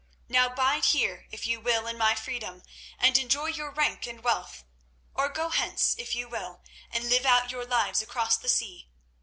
[0.27, 2.63] Now bide here if you will in my freedom,
[2.97, 4.63] and enjoy your rank and wealth,
[5.13, 8.89] or go hence if you will, and live out your lives across the sea.